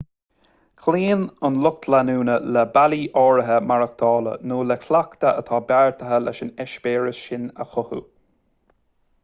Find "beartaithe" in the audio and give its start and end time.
5.73-6.21